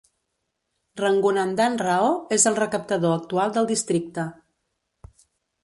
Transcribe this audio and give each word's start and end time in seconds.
Ranghunandan 1.01 1.77
Rao 1.83 2.09
és 2.39 2.47
el 2.53 2.57
recaptador 2.61 3.15
actual 3.21 3.55
del 3.59 3.71
districte. 3.75 4.27